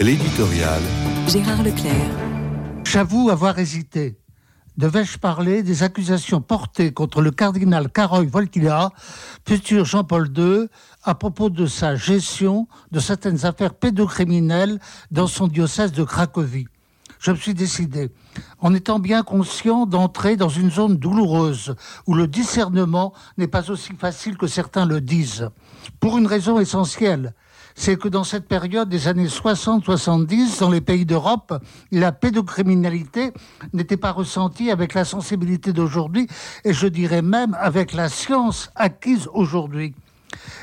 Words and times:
L'éditorial. 0.00 0.80
Gérard 1.28 1.62
Leclerc. 1.62 2.10
J'avoue 2.84 3.28
avoir 3.28 3.58
hésité. 3.58 4.16
Devais-je 4.78 5.18
parler 5.18 5.62
des 5.62 5.82
accusations 5.82 6.40
portées 6.40 6.92
contre 6.92 7.20
le 7.20 7.30
cardinal 7.30 7.90
Karol 7.90 8.26
Wojtyla, 8.32 8.92
futur 9.46 9.84
Jean-Paul 9.84 10.30
II, 10.34 10.68
à 11.02 11.14
propos 11.14 11.50
de 11.50 11.66
sa 11.66 11.96
gestion 11.96 12.66
de 12.92 12.98
certaines 12.98 13.44
affaires 13.44 13.74
pédocriminelles 13.74 14.80
dans 15.10 15.26
son 15.26 15.48
diocèse 15.48 15.92
de 15.92 16.02
Cracovie? 16.02 16.66
Je 17.18 17.32
me 17.32 17.36
suis 17.36 17.52
décidé, 17.52 18.10
en 18.60 18.72
étant 18.72 19.00
bien 19.00 19.22
conscient 19.22 19.84
d'entrer 19.84 20.36
dans 20.36 20.48
une 20.48 20.70
zone 20.70 20.96
douloureuse 20.96 21.74
où 22.06 22.14
le 22.14 22.26
discernement 22.26 23.12
n'est 23.36 23.48
pas 23.48 23.70
aussi 23.70 23.92
facile 23.96 24.38
que 24.38 24.46
certains 24.46 24.86
le 24.86 25.02
disent. 25.02 25.50
Pour 26.00 26.16
une 26.16 26.26
raison 26.26 26.58
essentielle, 26.58 27.34
c'est 27.74 27.98
que 27.98 28.08
dans 28.08 28.24
cette 28.24 28.46
période 28.46 28.88
des 28.88 29.08
années 29.08 29.26
60-70, 29.26 30.60
dans 30.60 30.70
les 30.70 30.80
pays 30.80 31.06
d'Europe, 31.06 31.54
la 31.92 32.12
pédocriminalité 32.12 33.32
n'était 33.72 33.96
pas 33.96 34.12
ressentie 34.12 34.70
avec 34.70 34.94
la 34.94 35.04
sensibilité 35.04 35.72
d'aujourd'hui 35.72 36.26
et 36.64 36.72
je 36.72 36.86
dirais 36.86 37.22
même 37.22 37.56
avec 37.60 37.92
la 37.92 38.08
science 38.08 38.70
acquise 38.74 39.28
aujourd'hui. 39.32 39.94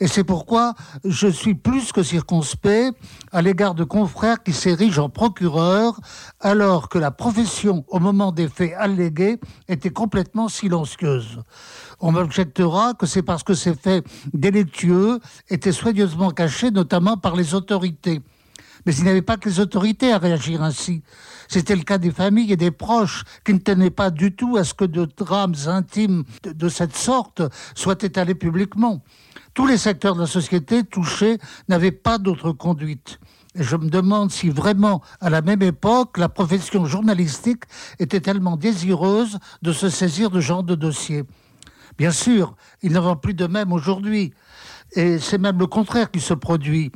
Et 0.00 0.06
c'est 0.06 0.24
pourquoi 0.24 0.74
je 1.04 1.28
suis 1.28 1.54
plus 1.54 1.92
que 1.92 2.02
circonspect 2.02 2.96
à 3.30 3.42
l'égard 3.42 3.74
de 3.74 3.84
confrères 3.84 4.42
qui 4.42 4.52
s'érigent 4.52 5.04
en 5.04 5.08
procureurs, 5.08 6.00
alors 6.40 6.88
que 6.88 6.98
la 6.98 7.10
profession, 7.10 7.84
au 7.88 7.98
moment 7.98 8.32
des 8.32 8.48
faits 8.48 8.74
allégués, 8.76 9.38
était 9.68 9.90
complètement 9.90 10.48
silencieuse. 10.48 11.40
On 12.00 12.12
m'objectera 12.12 12.94
que 12.94 13.06
c'est 13.06 13.22
parce 13.22 13.42
que 13.42 13.54
ces 13.54 13.74
faits 13.74 14.04
délictueux 14.32 15.20
étaient 15.48 15.72
soigneusement 15.72 16.30
cachés, 16.30 16.70
notamment 16.70 17.16
par 17.16 17.36
les 17.36 17.54
autorités. 17.54 18.20
Mais 18.86 18.94
il 18.94 19.04
n'y 19.04 19.10
avait 19.10 19.22
pas 19.22 19.36
que 19.36 19.48
les 19.48 19.60
autorités 19.60 20.12
à 20.12 20.18
réagir 20.18 20.62
ainsi. 20.62 21.02
C'était 21.48 21.76
le 21.76 21.82
cas 21.82 21.98
des 21.98 22.10
familles 22.10 22.52
et 22.52 22.56
des 22.56 22.70
proches 22.70 23.24
qui 23.44 23.54
ne 23.54 23.58
tenaient 23.58 23.90
pas 23.90 24.10
du 24.10 24.34
tout 24.34 24.56
à 24.56 24.64
ce 24.64 24.74
que 24.74 24.84
de 24.84 25.04
drames 25.16 25.54
intimes 25.66 26.24
de, 26.42 26.68
cette 26.68 26.96
sorte 26.96 27.42
soient 27.74 27.98
étalés 28.00 28.34
publiquement. 28.34 29.02
Tous 29.54 29.66
les 29.66 29.78
secteurs 29.78 30.14
de 30.14 30.20
la 30.20 30.26
société 30.26 30.82
touchés 30.82 31.38
n'avaient 31.68 31.92
pas 31.92 32.18
d'autre 32.18 32.52
conduite. 32.52 33.20
Et 33.54 33.62
je 33.62 33.76
me 33.76 33.90
demande 33.90 34.30
si 34.30 34.48
vraiment, 34.48 35.02
à 35.20 35.28
la 35.28 35.42
même 35.42 35.62
époque, 35.62 36.16
la 36.16 36.30
profession 36.30 36.86
journalistique 36.86 37.64
était 37.98 38.20
tellement 38.20 38.56
désireuse 38.56 39.38
de 39.60 39.72
se 39.72 39.90
saisir 39.90 40.30
de 40.30 40.40
genre 40.40 40.62
de 40.62 40.74
dossier. 40.74 41.24
Bien 41.98 42.10
sûr, 42.10 42.56
il 42.82 42.92
n'en 42.92 43.02
va 43.02 43.16
plus 43.16 43.34
de 43.34 43.46
même 43.46 43.72
aujourd'hui. 43.72 44.32
Et 44.94 45.18
c'est 45.18 45.38
même 45.38 45.58
le 45.58 45.66
contraire 45.66 46.10
qui 46.10 46.20
se 46.20 46.34
produit. 46.34 46.92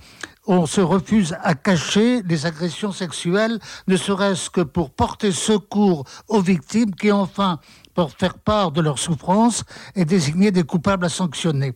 On 0.48 0.66
se 0.66 0.80
refuse 0.80 1.36
à 1.42 1.54
cacher 1.54 2.22
les 2.22 2.46
agressions 2.46 2.92
sexuelles, 2.92 3.58
ne 3.88 3.96
serait-ce 3.96 4.48
que 4.48 4.60
pour 4.60 4.90
porter 4.90 5.32
secours 5.32 6.04
aux 6.28 6.40
victimes 6.40 6.94
qui, 6.94 7.10
enfin, 7.10 7.58
pour 7.94 8.12
faire 8.12 8.38
part 8.38 8.70
de 8.70 8.80
leur 8.80 8.98
souffrance 8.98 9.64
et 9.96 10.04
désigner 10.04 10.52
des 10.52 10.62
coupables 10.62 11.04
à 11.04 11.08
sanctionner 11.08 11.74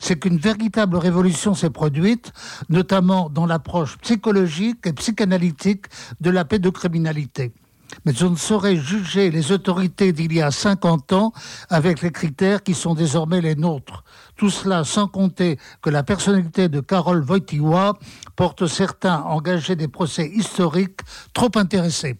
c'est 0.00 0.18
qu'une 0.18 0.38
véritable 0.38 0.96
révolution 0.96 1.54
s'est 1.54 1.70
produite, 1.70 2.32
notamment 2.68 3.28
dans 3.30 3.46
l'approche 3.46 3.98
psychologique 3.98 4.86
et 4.86 4.92
psychanalytique 4.92 5.86
de 6.20 6.30
la 6.30 6.44
pédocriminalité. 6.44 7.52
Mais 8.04 8.22
on 8.22 8.30
ne 8.30 8.36
saurait 8.36 8.76
juger 8.76 9.30
les 9.30 9.52
autorités 9.52 10.12
d'il 10.12 10.32
y 10.32 10.42
a 10.42 10.50
50 10.50 11.12
ans 11.12 11.32
avec 11.68 12.02
les 12.02 12.10
critères 12.10 12.62
qui 12.62 12.74
sont 12.74 12.94
désormais 12.94 13.40
les 13.40 13.56
nôtres. 13.56 14.04
Tout 14.36 14.50
cela 14.50 14.84
sans 14.84 15.06
compter 15.06 15.58
que 15.82 15.90
la 15.90 16.02
personnalité 16.02 16.68
de 16.68 16.80
Karol 16.80 17.22
Wojtyła 17.22 17.98
porte 18.36 18.66
certains 18.66 19.16
à 19.16 19.24
engager 19.24 19.76
des 19.76 19.88
procès 19.88 20.28
historiques 20.28 21.00
trop 21.34 21.50
intéressés. 21.56 22.16